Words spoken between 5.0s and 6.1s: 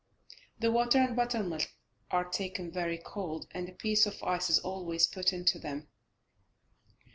put into them.